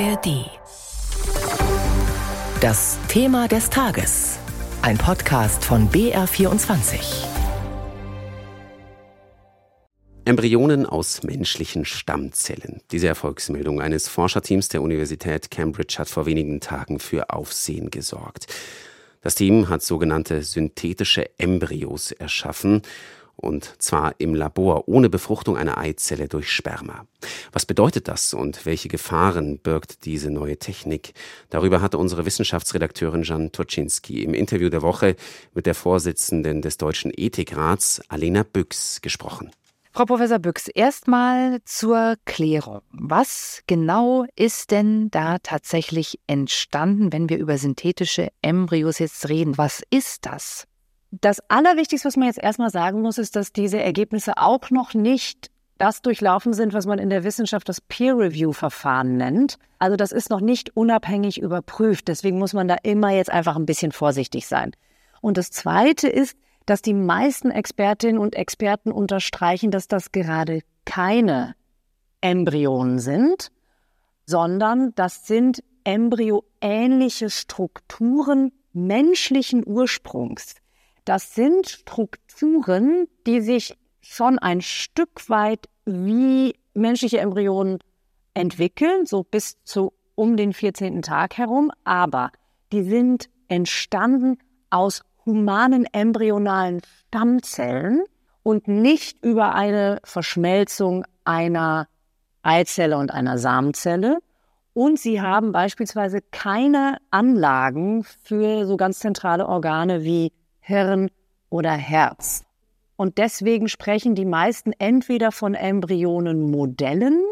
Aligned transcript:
ARD. 0.00 0.50
Das 2.60 2.98
Thema 3.06 3.46
des 3.46 3.70
Tages. 3.70 4.40
Ein 4.82 4.98
Podcast 4.98 5.64
von 5.64 5.88
BR24. 5.88 7.26
Embryonen 10.24 10.86
aus 10.86 11.22
menschlichen 11.22 11.84
Stammzellen. 11.84 12.80
Diese 12.90 13.06
Erfolgsmeldung 13.06 13.80
eines 13.80 14.08
Forscherteams 14.08 14.68
der 14.68 14.82
Universität 14.82 15.52
Cambridge 15.52 15.94
hat 15.98 16.08
vor 16.08 16.26
wenigen 16.26 16.58
Tagen 16.60 16.98
für 16.98 17.30
Aufsehen 17.30 17.90
gesorgt. 17.90 18.46
Das 19.20 19.36
Team 19.36 19.68
hat 19.68 19.82
sogenannte 19.82 20.42
synthetische 20.42 21.30
Embryos 21.38 22.10
erschaffen 22.10 22.82
und 23.36 23.74
zwar 23.82 24.14
im 24.18 24.34
Labor 24.34 24.88
ohne 24.88 25.10
Befruchtung 25.10 25.56
einer 25.56 25.78
Eizelle 25.78 26.28
durch 26.28 26.50
Sperma. 26.50 27.06
Was 27.52 27.66
bedeutet 27.66 28.08
das 28.08 28.34
und 28.34 28.66
welche 28.66 28.88
Gefahren 28.88 29.58
birgt 29.58 30.04
diese 30.04 30.30
neue 30.30 30.58
Technik? 30.58 31.14
Darüber 31.50 31.80
hatte 31.80 31.98
unsere 31.98 32.26
Wissenschaftsredakteurin 32.26 33.22
Jan 33.22 33.52
Toczynski 33.52 34.22
im 34.22 34.34
Interview 34.34 34.68
der 34.68 34.82
Woche 34.82 35.16
mit 35.54 35.66
der 35.66 35.74
Vorsitzenden 35.74 36.62
des 36.62 36.76
Deutschen 36.76 37.12
Ethikrats, 37.14 38.00
Alena 38.08 38.42
Büchs, 38.42 39.00
gesprochen. 39.02 39.50
Frau 39.96 40.06
Professor 40.06 40.40
Büchs, 40.40 40.66
erstmal 40.66 41.60
zur 41.64 42.16
Klärung. 42.24 42.80
Was 42.90 43.62
genau 43.68 44.26
ist 44.34 44.72
denn 44.72 45.08
da 45.12 45.38
tatsächlich 45.38 46.18
entstanden, 46.26 47.12
wenn 47.12 47.28
wir 47.28 47.38
über 47.38 47.58
synthetische 47.58 48.32
Embryos 48.42 48.98
jetzt 48.98 49.28
reden? 49.28 49.56
Was 49.56 49.84
ist 49.90 50.26
das? 50.26 50.66
Das 51.20 51.38
Allerwichtigste, 51.48 52.08
was 52.08 52.16
man 52.16 52.26
jetzt 52.26 52.42
erstmal 52.42 52.70
sagen 52.70 53.00
muss, 53.02 53.18
ist, 53.18 53.36
dass 53.36 53.52
diese 53.52 53.80
Ergebnisse 53.80 54.36
auch 54.36 54.70
noch 54.70 54.94
nicht 54.94 55.50
das 55.78 56.02
durchlaufen 56.02 56.52
sind, 56.52 56.72
was 56.72 56.86
man 56.86 56.98
in 56.98 57.10
der 57.10 57.24
Wissenschaft 57.24 57.68
das 57.68 57.80
Peer-Review-Verfahren 57.80 59.16
nennt. 59.16 59.58
Also 59.78 59.96
das 59.96 60.12
ist 60.12 60.30
noch 60.30 60.40
nicht 60.40 60.76
unabhängig 60.76 61.40
überprüft. 61.40 62.08
Deswegen 62.08 62.38
muss 62.38 62.52
man 62.52 62.68
da 62.68 62.76
immer 62.82 63.10
jetzt 63.10 63.30
einfach 63.30 63.56
ein 63.56 63.66
bisschen 63.66 63.92
vorsichtig 63.92 64.46
sein. 64.46 64.72
Und 65.20 65.36
das 65.36 65.50
Zweite 65.50 66.08
ist, 66.08 66.36
dass 66.66 66.80
die 66.80 66.94
meisten 66.94 67.50
Expertinnen 67.50 68.18
und 68.18 68.34
Experten 68.34 68.90
unterstreichen, 68.90 69.70
dass 69.70 69.88
das 69.88 70.12
gerade 70.12 70.60
keine 70.84 71.54
Embryonen 72.20 72.98
sind, 72.98 73.50
sondern 74.26 74.94
das 74.94 75.26
sind 75.26 75.62
embryoähnliche 75.84 77.30
Strukturen 77.30 78.52
menschlichen 78.72 79.62
Ursprungs. 79.66 80.56
Das 81.04 81.34
sind 81.34 81.68
Strukturen, 81.68 83.06
die 83.26 83.40
sich 83.40 83.76
schon 84.00 84.38
ein 84.38 84.60
Stück 84.60 85.28
weit 85.28 85.68
wie 85.84 86.54
menschliche 86.74 87.18
Embryonen 87.18 87.78
entwickeln, 88.32 89.06
so 89.06 89.22
bis 89.22 89.62
zu 89.64 89.92
um 90.14 90.36
den 90.36 90.52
14. 90.52 91.02
Tag 91.02 91.36
herum, 91.36 91.70
aber 91.84 92.30
die 92.72 92.82
sind 92.82 93.28
entstanden 93.48 94.38
aus 94.70 95.02
humanen 95.26 95.86
embryonalen 95.92 96.80
Stammzellen 97.08 98.02
und 98.42 98.68
nicht 98.68 99.24
über 99.24 99.54
eine 99.54 100.00
Verschmelzung 100.04 101.04
einer 101.24 101.88
Eizelle 102.42 102.98
und 102.98 103.10
einer 103.10 103.38
Samenzelle. 103.38 104.18
Und 104.74 104.98
sie 104.98 105.20
haben 105.20 105.52
beispielsweise 105.52 106.20
keine 106.20 106.98
Anlagen 107.10 108.04
für 108.04 108.66
so 108.66 108.76
ganz 108.76 108.98
zentrale 108.98 109.46
Organe 109.46 110.02
wie 110.02 110.32
Hirn 110.66 111.10
oder 111.50 111.72
Herz. 111.72 112.42
Und 112.96 113.18
deswegen 113.18 113.68
sprechen 113.68 114.14
die 114.14 114.24
meisten 114.24 114.72
entweder 114.72 115.30
von 115.30 115.54
Embryonenmodellen 115.54 117.22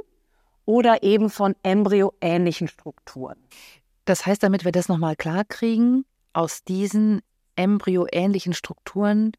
oder 0.67 1.03
eben 1.03 1.31
von 1.31 1.55
embryoähnlichen 1.63 2.69
Strukturen. 2.69 3.39
Das 4.05 4.27
heißt, 4.27 4.43
damit 4.43 4.67
wir 4.67 4.73
das 4.73 4.89
nochmal 4.89 5.17
klar 5.17 5.45
kriegen, 5.45 6.05
aus 6.35 6.63
diesen 6.63 7.23
embryoähnlichen 7.57 8.53
Strukturen 8.53 9.33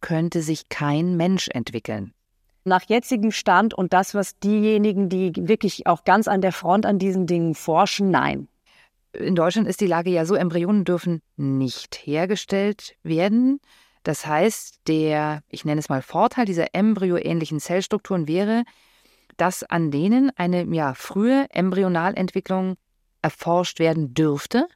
könnte 0.00 0.42
sich 0.42 0.68
kein 0.68 1.16
Mensch 1.16 1.48
entwickeln. 1.48 2.14
Nach 2.64 2.82
jetzigem 2.82 3.30
Stand 3.30 3.74
und 3.74 3.92
das, 3.92 4.12
was 4.12 4.40
diejenigen, 4.40 5.08
die 5.08 5.32
wirklich 5.36 5.86
auch 5.86 6.02
ganz 6.02 6.26
an 6.26 6.40
der 6.40 6.52
Front 6.52 6.84
an 6.84 6.98
diesen 6.98 7.28
Dingen 7.28 7.54
forschen, 7.54 8.10
nein. 8.10 8.48
In 9.18 9.34
Deutschland 9.34 9.68
ist 9.68 9.80
die 9.80 9.86
Lage 9.86 10.10
ja 10.10 10.24
so, 10.24 10.34
Embryonen 10.34 10.84
dürfen 10.84 11.22
nicht 11.36 11.94
hergestellt 12.06 12.96
werden. 13.02 13.60
Das 14.02 14.26
heißt, 14.26 14.80
der, 14.86 15.42
ich 15.48 15.64
nenne 15.64 15.80
es 15.80 15.88
mal 15.88 16.02
Vorteil 16.02 16.44
dieser 16.44 16.74
embryoähnlichen 16.74 17.60
Zellstrukturen 17.60 18.28
wäre, 18.28 18.64
dass 19.36 19.62
an 19.64 19.90
denen 19.90 20.30
eine 20.36 20.64
ja, 20.74 20.94
frühe 20.94 21.46
Embryonalentwicklung 21.50 22.76
erforscht 23.22 23.78
werden 23.78 24.14
dürfte. 24.14 24.68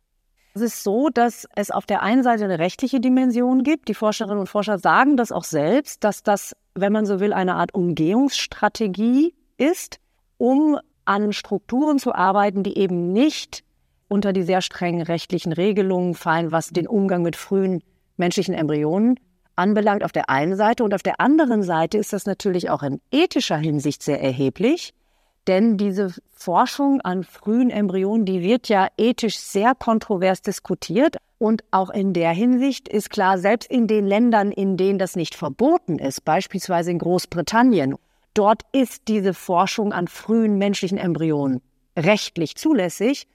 Es 0.55 0.63
ist 0.63 0.83
so, 0.83 1.11
dass 1.11 1.47
es 1.55 1.71
auf 1.71 1.87
der 1.87 2.03
einen 2.03 2.25
Seite 2.25 2.45
eine 2.45 2.59
rechtliche 2.59 2.99
Dimension 2.99 3.63
gibt. 3.63 3.89
Die 3.89 3.95
Forscherinnen 3.95 4.41
und 4.41 4.49
Forscher 4.49 4.79
sagen 4.79 5.17
das 5.17 5.31
auch 5.31 5.45
selbst, 5.45 6.03
dass 6.03 6.23
das, 6.25 6.57
wenn 6.75 6.93
man 6.93 7.07
so 7.07 7.21
will, 7.21 7.33
eine 7.33 7.55
Art 7.55 7.73
Umgehungsstrategie 7.73 9.35
ist, 9.59 10.01
um 10.39 10.79
an 11.05 11.33
Strukturen 11.33 11.99
zu 11.99 12.15
arbeiten, 12.15 12.65
die 12.65 12.77
eben 12.77 13.13
nicht 13.13 13.63
unter 14.11 14.33
die 14.33 14.43
sehr 14.43 14.61
strengen 14.61 15.03
rechtlichen 15.03 15.53
Regelungen 15.53 16.15
fallen, 16.15 16.53
was 16.53 16.69
den 16.69 16.87
Umgang 16.87 17.23
mit 17.23 17.37
frühen 17.37 17.83
menschlichen 18.17 18.55
Embryonen 18.55 19.19
anbelangt, 19.57 20.05
auf 20.05 20.13
der 20.13 20.29
einen 20.29 20.57
Seite. 20.57 20.85
Und 20.85 20.93
auf 20.95 21.03
der 21.03 21.21
anderen 21.21 21.63
Seite 21.63 21.97
ist 21.97 22.13
das 22.13 22.27
natürlich 22.27 22.71
auch 22.71 22.83
in 22.83 23.01
ethischer 23.11 23.57
Hinsicht 23.57 24.03
sehr 24.03 24.21
erheblich, 24.21 24.93
denn 25.47 25.77
diese 25.77 26.13
Forschung 26.33 27.01
an 27.01 27.25
frühen 27.25 27.71
Embryonen, 27.71 28.27
die 28.27 28.43
wird 28.43 28.69
ja 28.69 28.89
ethisch 28.99 29.39
sehr 29.39 29.75
kontrovers 29.75 30.43
diskutiert. 30.43 31.17
Und 31.39 31.65
auch 31.71 31.89
in 31.89 32.13
der 32.13 32.33
Hinsicht 32.33 32.89
ist 32.89 33.11
klar, 33.11 33.39
selbst 33.39 33.71
in 33.71 33.87
den 33.87 34.07
Ländern, 34.07 34.53
in 34.53 34.77
denen 34.77 34.99
das 34.99 35.17
nicht 35.17 35.35
verboten 35.35 35.99
ist, 35.99 36.25
beispielsweise 36.25 36.91
in 36.91 36.99
Großbritannien, 36.99 37.97
dort 38.35 38.63
ist 38.73 39.09
diese 39.09 39.33
Forschung 39.33 39.93
an 39.93 40.09
frühen 40.09 40.59
menschlichen 40.59 40.99
Embryonen 40.99 41.63
rechtlich 41.97 42.57
zulässig, 42.57 43.27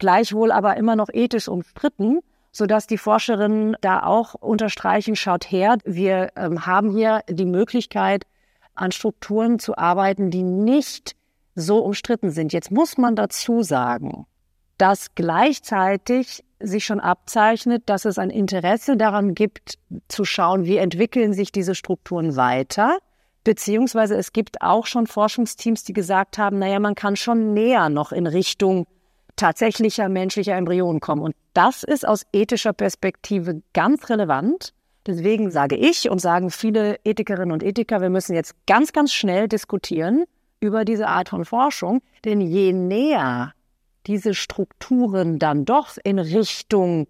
gleichwohl 0.00 0.50
aber 0.50 0.76
immer 0.76 0.96
noch 0.96 1.08
ethisch 1.12 1.46
umstritten, 1.46 2.18
sodass 2.50 2.88
die 2.88 2.98
Forscherinnen 2.98 3.76
da 3.80 4.02
auch 4.02 4.34
unterstreichen, 4.34 5.14
schaut 5.14 5.50
her, 5.50 5.78
wir 5.84 6.32
ähm, 6.34 6.66
haben 6.66 6.90
hier 6.90 7.22
die 7.28 7.46
Möglichkeit, 7.46 8.24
an 8.74 8.90
Strukturen 8.90 9.58
zu 9.58 9.76
arbeiten, 9.78 10.30
die 10.30 10.42
nicht 10.42 11.14
so 11.54 11.78
umstritten 11.78 12.30
sind. 12.30 12.52
Jetzt 12.52 12.70
muss 12.70 12.98
man 12.98 13.14
dazu 13.14 13.62
sagen, 13.62 14.26
dass 14.78 15.14
gleichzeitig 15.14 16.44
sich 16.58 16.84
schon 16.84 17.00
abzeichnet, 17.00 17.84
dass 17.86 18.04
es 18.04 18.18
ein 18.18 18.30
Interesse 18.30 18.96
daran 18.96 19.34
gibt, 19.34 19.78
zu 20.08 20.24
schauen, 20.24 20.64
wie 20.64 20.76
entwickeln 20.76 21.32
sich 21.32 21.52
diese 21.52 21.74
Strukturen 21.74 22.36
weiter. 22.36 22.98
Beziehungsweise 23.44 24.16
es 24.16 24.32
gibt 24.32 24.60
auch 24.62 24.86
schon 24.86 25.06
Forschungsteams, 25.06 25.84
die 25.84 25.92
gesagt 25.92 26.38
haben, 26.38 26.58
naja, 26.58 26.78
man 26.80 26.94
kann 26.94 27.16
schon 27.16 27.54
näher 27.54 27.88
noch 27.88 28.12
in 28.12 28.26
Richtung 28.26 28.86
tatsächlicher 29.40 30.08
menschlicher 30.08 30.54
Embryonen 30.54 31.00
kommen. 31.00 31.22
Und 31.22 31.34
das 31.54 31.82
ist 31.82 32.06
aus 32.06 32.26
ethischer 32.32 32.72
Perspektive 32.72 33.62
ganz 33.72 34.08
relevant. 34.08 34.72
Deswegen 35.06 35.50
sage 35.50 35.76
ich 35.76 36.10
und 36.10 36.20
sagen 36.20 36.50
viele 36.50 36.98
Ethikerinnen 37.04 37.52
und 37.52 37.62
Ethiker, 37.62 38.02
wir 38.02 38.10
müssen 38.10 38.34
jetzt 38.34 38.54
ganz, 38.66 38.92
ganz 38.92 39.12
schnell 39.12 39.48
diskutieren, 39.48 40.24
über 40.60 40.84
diese 40.84 41.08
Art 41.08 41.30
von 41.30 41.46
Forschung. 41.46 42.02
Denn 42.24 42.42
je 42.42 42.72
näher 42.72 43.54
diese 44.06 44.34
Strukturen 44.34 45.38
dann 45.38 45.64
doch 45.64 45.96
in 46.04 46.18
Richtung 46.18 47.06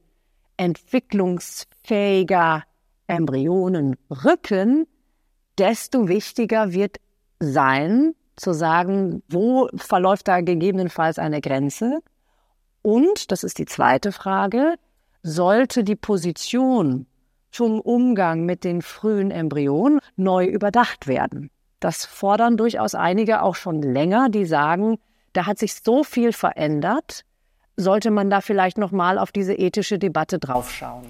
entwicklungsfähiger 0.57 2.63
Embryonen 3.09 3.97
rücken, 4.25 4.87
desto 5.59 6.09
wichtiger 6.09 6.73
wird 6.73 6.99
sein, 7.41 8.15
zu 8.37 8.53
sagen, 8.53 9.23
wo 9.29 9.69
verläuft 9.77 10.29
da 10.29 10.41
gegebenenfalls 10.41 11.19
eine 11.19 11.41
Grenze? 11.41 12.01
Und, 12.83 13.31
das 13.31 13.45
ist 13.45 13.59
die 13.59 13.67
zweite 13.67 14.13
Frage, 14.13 14.77
sollte 15.23 15.85
die 15.85 15.97
Position 15.97 17.07
zum 17.51 17.81
Umgang 17.81 18.47
mit 18.47 18.65
den 18.65 18.81
frühen 18.81 19.31
Embryonen 19.31 20.01
neu 20.17 20.47
überdacht 20.47 21.07
werden? 21.07 21.51
Das 21.79 22.05
fordern 22.05 22.57
durchaus 22.57 22.95
einige 22.95 23.43
auch 23.43 23.55
schon 23.55 23.83
länger, 23.83 24.29
die 24.29 24.45
sagen, 24.45 24.99
da 25.33 25.47
hat 25.47 25.59
sich 25.59 25.75
so 25.75 26.05
viel 26.05 26.33
verändert, 26.33 27.25
sollte 27.77 28.11
man 28.11 28.31
da 28.31 28.41
vielleicht 28.41 28.79
noch 28.79 28.93
mal 28.93 29.19
auf 29.19 29.33
diese 29.33 29.55
ethische 29.55 29.99
Debatte 29.99 30.39
draufschauen. 30.39 31.07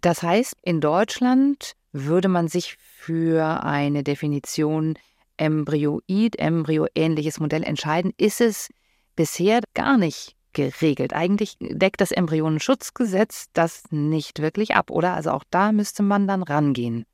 Das 0.00 0.22
heißt, 0.22 0.56
in 0.62 0.80
Deutschland 0.80 1.74
würde 1.92 2.28
man 2.28 2.48
sich 2.48 2.76
für 2.76 3.62
eine 3.62 4.02
Definition 4.02 4.98
Embryoid, 5.36 6.38
embryoähnliches 6.38 7.40
Modell 7.40 7.62
entscheiden, 7.62 8.12
ist 8.16 8.40
es 8.40 8.68
bisher 9.14 9.60
gar 9.74 9.96
nicht 9.96 10.36
geregelt. 10.52 11.12
Eigentlich 11.12 11.56
deckt 11.60 12.00
das 12.00 12.12
Embryonenschutzgesetz 12.12 13.46
das 13.52 13.84
nicht 13.90 14.40
wirklich 14.40 14.74
ab, 14.74 14.90
oder? 14.90 15.14
Also 15.14 15.30
auch 15.30 15.44
da 15.50 15.72
müsste 15.72 16.02
man 16.02 16.26
dann 16.26 16.42
rangehen. 16.42 17.04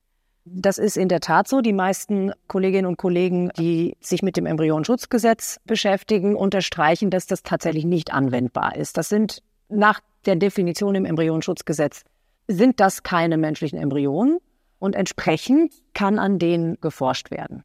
Das 0.44 0.78
ist 0.78 0.96
in 0.96 1.08
der 1.08 1.20
Tat 1.20 1.46
so. 1.48 1.60
Die 1.60 1.72
meisten 1.72 2.32
Kolleginnen 2.46 2.86
und 2.86 2.96
Kollegen, 2.96 3.50
die 3.58 3.96
sich 4.00 4.22
mit 4.22 4.36
dem 4.36 4.46
Embryonschutzgesetz 4.46 5.60
beschäftigen, 5.64 6.34
unterstreichen, 6.36 7.10
dass 7.10 7.26
das 7.26 7.42
tatsächlich 7.42 7.84
nicht 7.84 8.12
anwendbar 8.12 8.76
ist. 8.76 8.96
Das 8.96 9.08
sind 9.08 9.42
nach 9.68 10.00
der 10.24 10.36
Definition 10.36 10.94
im 10.94 11.04
Embryonschutzgesetz 11.04 12.02
sind 12.48 12.80
das 12.80 13.02
keine 13.02 13.36
menschlichen 13.36 13.78
Embryonen 13.78 14.38
und 14.78 14.94
entsprechend 14.94 15.74
kann 15.92 16.18
an 16.18 16.38
denen 16.38 16.80
geforscht 16.80 17.30
werden. 17.30 17.62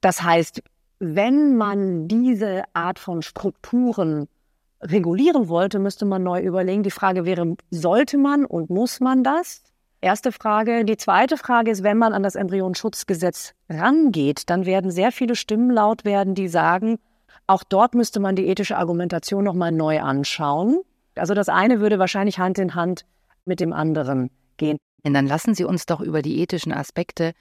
Das 0.00 0.22
heißt, 0.22 0.62
wenn 0.98 1.56
man 1.56 2.08
diese 2.08 2.64
Art 2.74 2.98
von 2.98 3.22
Strukturen 3.22 4.28
regulieren 4.80 5.48
wollte, 5.48 5.78
müsste 5.78 6.04
man 6.04 6.22
neu 6.22 6.40
überlegen. 6.40 6.82
Die 6.82 6.90
Frage 6.90 7.24
wäre, 7.24 7.56
sollte 7.70 8.18
man 8.18 8.44
und 8.44 8.70
muss 8.70 9.00
man 9.00 9.24
das? 9.24 9.62
Erste 10.00 10.30
Frage. 10.30 10.84
Die 10.84 10.96
zweite 10.96 11.36
Frage 11.36 11.72
ist, 11.72 11.82
wenn 11.82 11.98
man 11.98 12.12
an 12.12 12.22
das 12.22 12.36
Embryonschutzgesetz 12.36 13.54
rangeht, 13.68 14.48
dann 14.48 14.64
werden 14.64 14.92
sehr 14.92 15.10
viele 15.10 15.34
Stimmen 15.34 15.70
laut 15.70 16.04
werden, 16.04 16.34
die 16.36 16.46
sagen, 16.46 16.98
auch 17.48 17.64
dort 17.64 17.94
müsste 17.94 18.20
man 18.20 18.36
die 18.36 18.46
ethische 18.46 18.76
Argumentation 18.76 19.42
nochmal 19.42 19.72
neu 19.72 20.00
anschauen. 20.00 20.80
Also 21.16 21.34
das 21.34 21.48
eine 21.48 21.80
würde 21.80 21.98
wahrscheinlich 21.98 22.38
Hand 22.38 22.58
in 22.58 22.74
Hand 22.74 23.06
mit 23.44 23.58
dem 23.58 23.72
anderen 23.72 24.30
gehen. 24.56 24.78
Und 25.02 25.14
dann 25.14 25.26
lassen 25.26 25.54
Sie 25.54 25.64
uns 25.64 25.86
doch 25.86 26.00
über 26.00 26.22
die 26.22 26.40
ethischen 26.40 26.72
Aspekte 26.72 27.32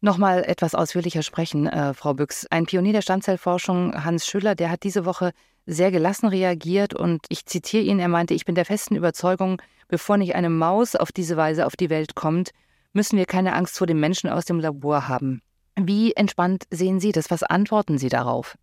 nochmal 0.00 0.44
etwas 0.44 0.74
ausführlicher 0.74 1.22
sprechen, 1.22 1.66
äh, 1.66 1.94
Frau 1.94 2.14
Büchs. 2.14 2.46
Ein 2.50 2.66
Pionier 2.66 2.92
der 2.92 3.02
Stammzellforschung, 3.02 4.04
Hans 4.04 4.26
Schüller, 4.26 4.54
der 4.54 4.70
hat 4.70 4.82
diese 4.82 5.04
Woche 5.04 5.32
sehr 5.66 5.90
gelassen 5.90 6.28
reagiert 6.28 6.94
und 6.94 7.26
ich 7.28 7.46
zitiere 7.46 7.84
ihn, 7.84 7.98
er 7.98 8.08
meinte, 8.08 8.34
ich 8.34 8.44
bin 8.44 8.54
der 8.54 8.64
festen 8.64 8.96
Überzeugung, 8.96 9.60
bevor 9.88 10.16
nicht 10.16 10.34
eine 10.34 10.50
Maus 10.50 10.96
auf 10.96 11.12
diese 11.12 11.36
Weise 11.36 11.66
auf 11.66 11.76
die 11.76 11.90
Welt 11.90 12.14
kommt, 12.14 12.50
müssen 12.92 13.18
wir 13.18 13.26
keine 13.26 13.54
Angst 13.54 13.78
vor 13.78 13.86
dem 13.86 14.00
Menschen 14.00 14.30
aus 14.30 14.44
dem 14.44 14.60
Labor 14.60 15.08
haben. 15.08 15.42
Wie 15.76 16.12
entspannt 16.12 16.64
sehen 16.70 17.00
Sie 17.00 17.12
das? 17.12 17.30
Was 17.30 17.42
antworten 17.42 17.98
Sie 17.98 18.08
darauf? 18.08 18.56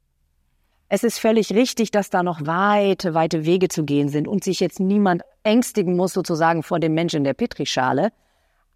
Es 0.90 1.04
ist 1.04 1.20
völlig 1.20 1.52
richtig, 1.54 1.92
dass 1.92 2.10
da 2.10 2.24
noch 2.24 2.46
weite, 2.46 3.14
weite 3.14 3.46
Wege 3.46 3.68
zu 3.68 3.84
gehen 3.84 4.08
sind 4.08 4.28
und 4.28 4.44
sich 4.44 4.60
jetzt 4.60 4.80
niemand 4.80 5.22
ängstigen 5.44 5.96
muss 5.96 6.14
sozusagen 6.14 6.64
vor 6.64 6.80
dem 6.80 6.94
Menschen 6.94 7.18
in 7.18 7.24
der 7.26 7.34
Petrischale. 7.34 8.12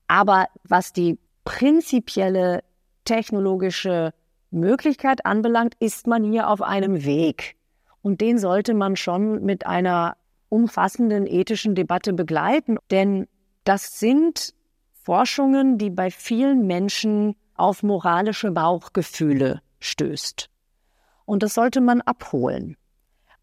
Aber 0.07 0.47
was 0.63 0.91
die 0.91 1.19
prinzipielle 1.45 2.63
technologische 3.05 4.13
Möglichkeit 4.51 5.25
anbelangt, 5.25 5.75
ist 5.79 6.05
man 6.05 6.23
hier 6.23 6.49
auf 6.49 6.61
einem 6.61 7.05
Weg. 7.05 7.55
Und 8.01 8.21
den 8.21 8.37
sollte 8.37 8.73
man 8.73 8.95
schon 8.95 9.43
mit 9.43 9.65
einer 9.65 10.17
umfassenden 10.49 11.27
ethischen 11.27 11.75
Debatte 11.75 12.13
begleiten. 12.13 12.77
Denn 12.89 13.27
das 13.63 13.99
sind 13.99 14.53
Forschungen, 14.91 15.77
die 15.77 15.89
bei 15.89 16.11
vielen 16.11 16.67
Menschen 16.67 17.35
auf 17.55 17.83
moralische 17.83 18.51
Bauchgefühle 18.51 19.61
stößt. 19.79 20.49
Und 21.25 21.43
das 21.43 21.53
sollte 21.53 21.81
man 21.81 22.01
abholen. 22.01 22.75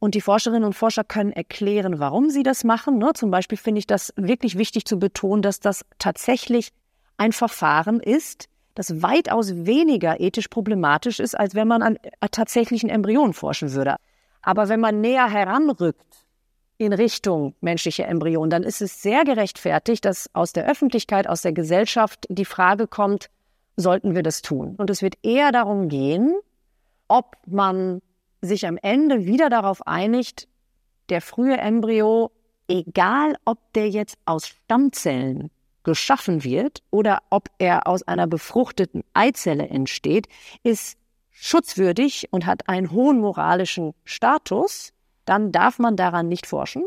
Und 0.01 0.15
die 0.15 0.21
Forscherinnen 0.21 0.65
und 0.65 0.75
Forscher 0.75 1.03
können 1.03 1.33
erklären, 1.33 1.99
warum 1.99 2.31
sie 2.31 2.43
das 2.43 2.63
machen. 2.63 2.99
Ne? 2.99 3.13
Zum 3.15 3.31
Beispiel 3.31 3.59
finde 3.59 3.81
ich 3.81 3.87
das 3.87 4.13
wirklich 4.17 4.57
wichtig 4.57 4.85
zu 4.85 4.99
betonen, 4.99 5.43
dass 5.43 5.61
das 5.61 5.85
tatsächlich 5.99 6.71
ein 7.17 7.33
Verfahren 7.33 7.99
ist, 7.99 8.49
das 8.75 9.03
weitaus 9.03 9.67
weniger 9.67 10.21
ethisch 10.21 10.49
problematisch 10.49 11.19
ist, 11.19 11.37
als 11.37 11.57
wenn 11.57 11.67
man 11.67 11.83
an 11.83 11.99
tatsächlichen 12.31 12.89
Embryonen 12.89 13.33
forschen 13.33 13.73
würde. 13.73 13.97
Aber 14.49 14.71
wenn 14.71 14.81
man 14.81 15.03
näher 15.03 15.29
heranrückt 15.29 16.25
in 16.79 16.95
Richtung 16.95 17.55
menschliche 17.61 18.05
Embryonen, 18.05 18.49
dann 18.49 18.63
ist 18.63 18.81
es 18.81 19.03
sehr 19.03 19.27
gerechtfertigt, 19.27 20.07
dass 20.07 20.35
aus 20.35 20.55
der 20.55 20.67
Öffentlichkeit, 20.67 21.29
aus 21.29 21.43
der 21.43 21.53
Gesellschaft 21.53 22.25
die 22.31 22.47
Frage 22.47 22.87
kommt, 22.87 23.29
sollten 23.77 24.15
wir 24.15 24.23
das 24.23 24.41
tun? 24.41 24.75
Und 24.79 24.89
es 24.89 25.03
wird 25.03 25.17
eher 25.23 25.53
darum 25.53 25.91
gehen, 25.91 26.35
ob 27.09 27.37
man 27.47 28.01
sich 28.41 28.67
am 28.67 28.79
Ende 28.81 29.27
wieder 29.27 29.51
darauf 29.51 29.87
einigt, 29.87 30.49
der 31.11 31.21
frühe 31.21 31.59
Embryo, 31.59 32.31
egal 32.69 33.37
ob 33.45 33.59
der 33.75 33.91
jetzt 33.91 34.17
aus 34.25 34.47
Stammzellen 34.47 35.51
geschaffen 35.83 36.43
wird 36.43 36.83
oder 36.91 37.19
ob 37.29 37.51
er 37.59 37.87
aus 37.87 38.03
einer 38.03 38.27
befruchteten 38.27 39.05
Eizelle 39.13 39.69
entsteht, 39.69 40.27
ist 40.63 40.98
schutzwürdig 41.41 42.29
und 42.31 42.47
hat 42.47 42.69
einen 42.69 42.91
hohen 42.91 43.21
moralischen 43.21 43.95
Status, 44.05 44.93
dann 45.25 45.53
darf 45.53 45.79
man 45.79 45.97
daran 45.97 46.29
nicht 46.29 46.47
forschen. 46.47 46.85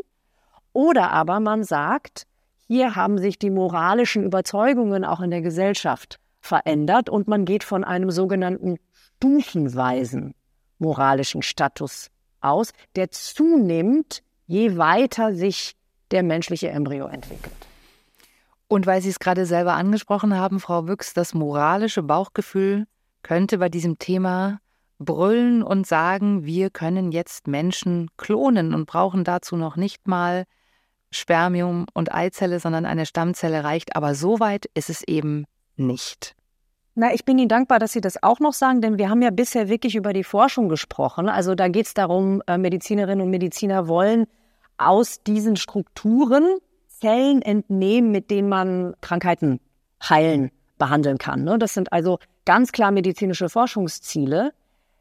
Oder 0.72 1.10
aber 1.10 1.40
man 1.40 1.64
sagt, 1.64 2.26
hier 2.66 2.94
haben 2.94 3.18
sich 3.18 3.38
die 3.38 3.50
moralischen 3.50 4.24
Überzeugungen 4.24 5.04
auch 5.04 5.20
in 5.20 5.30
der 5.30 5.42
Gesellschaft 5.42 6.18
verändert 6.40 7.08
und 7.08 7.28
man 7.28 7.44
geht 7.44 7.64
von 7.64 7.84
einem 7.84 8.10
sogenannten 8.10 8.78
stufenweisen 9.16 10.34
moralischen 10.78 11.42
Status 11.42 12.10
aus, 12.40 12.72
der 12.96 13.10
zunimmt, 13.10 14.22
je 14.46 14.76
weiter 14.76 15.34
sich 15.34 15.76
der 16.10 16.22
menschliche 16.22 16.70
Embryo 16.70 17.06
entwickelt. 17.06 17.54
Und 18.68 18.86
weil 18.86 19.00
Sie 19.00 19.10
es 19.10 19.18
gerade 19.18 19.46
selber 19.46 19.74
angesprochen 19.74 20.36
haben, 20.36 20.58
Frau 20.58 20.88
Wüchs, 20.88 21.14
das 21.14 21.34
moralische 21.34 22.02
Bauchgefühl 22.02 22.86
könnte 23.22 23.58
bei 23.58 23.68
diesem 23.68 23.98
Thema 23.98 24.60
brüllen 24.98 25.62
und 25.62 25.86
sagen, 25.86 26.44
wir 26.44 26.70
können 26.70 27.12
jetzt 27.12 27.46
Menschen 27.46 28.08
klonen 28.16 28.74
und 28.74 28.86
brauchen 28.86 29.24
dazu 29.24 29.56
noch 29.56 29.76
nicht 29.76 30.06
mal 30.06 30.44
Spermium 31.10 31.86
und 31.92 32.14
Eizelle, 32.14 32.60
sondern 32.60 32.86
eine 32.86 33.06
Stammzelle 33.06 33.64
reicht. 33.64 33.96
Aber 33.96 34.14
so 34.14 34.40
weit 34.40 34.66
ist 34.74 34.90
es 34.90 35.02
eben 35.02 35.44
nicht. 35.76 36.34
Na, 36.94 37.14
ich 37.14 37.24
bin 37.24 37.38
Ihnen 37.38 37.48
dankbar, 37.48 37.78
dass 37.78 37.92
Sie 37.92 38.00
das 38.00 38.22
auch 38.22 38.38
noch 38.38 38.52
sagen, 38.52 38.80
denn 38.80 38.98
wir 38.98 39.08
haben 39.08 39.22
ja 39.22 39.30
bisher 39.30 39.68
wirklich 39.68 39.94
über 39.94 40.12
die 40.12 40.24
Forschung 40.24 40.68
gesprochen. 40.68 41.28
Also 41.28 41.54
da 41.54 41.68
geht 41.68 41.86
es 41.86 41.94
darum, 41.94 42.42
äh, 42.46 42.58
Medizinerinnen 42.58 43.24
und 43.24 43.30
Mediziner 43.30 43.88
wollen 43.88 44.26
aus 44.76 45.22
diesen 45.22 45.56
Strukturen 45.56 46.58
Zellen 46.88 47.42
entnehmen, 47.42 48.10
mit 48.10 48.30
denen 48.30 48.48
man 48.48 48.94
Krankheiten 49.00 49.60
heilen, 50.02 50.50
behandeln 50.78 51.18
kann. 51.18 51.44
Ne? 51.44 51.58
Das 51.58 51.74
sind 51.74 51.92
also 51.92 52.18
ganz 52.44 52.72
klar 52.72 52.90
medizinische 52.90 53.48
Forschungsziele. 53.48 54.52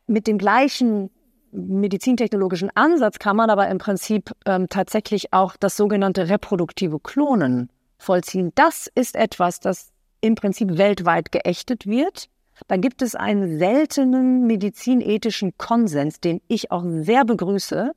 Mit 0.07 0.27
dem 0.27 0.37
gleichen 0.37 1.09
medizintechnologischen 1.51 2.69
Ansatz 2.75 3.19
kann 3.19 3.35
man 3.35 3.49
aber 3.49 3.67
im 3.67 3.77
Prinzip 3.77 4.31
ähm, 4.45 4.69
tatsächlich 4.69 5.33
auch 5.33 5.55
das 5.57 5.75
sogenannte 5.77 6.29
reproduktive 6.29 6.99
Klonen 6.99 7.69
vollziehen. 7.97 8.51
Das 8.55 8.89
ist 8.93 9.15
etwas, 9.15 9.59
das 9.59 9.91
im 10.21 10.35
Prinzip 10.35 10.77
weltweit 10.77 11.31
geächtet 11.31 11.87
wird. 11.87 12.29
Da 12.67 12.77
gibt 12.77 13.01
es 13.01 13.15
einen 13.15 13.57
seltenen 13.57 14.45
medizinethischen 14.45 15.57
Konsens, 15.57 16.19
den 16.19 16.41
ich 16.47 16.71
auch 16.71 16.83
sehr 16.85 17.25
begrüße. 17.25 17.91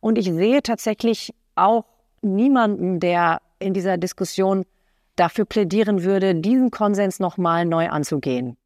Und 0.00 0.18
ich 0.18 0.26
sehe 0.26 0.62
tatsächlich 0.62 1.34
auch 1.54 1.84
niemanden, 2.20 3.00
der 3.00 3.40
in 3.58 3.72
dieser 3.72 3.96
Diskussion 3.96 4.64
dafür 5.16 5.46
plädieren 5.46 6.02
würde, 6.02 6.34
diesen 6.34 6.70
Konsens 6.70 7.18
nochmal 7.18 7.64
neu 7.64 7.88
anzugehen. 7.88 8.56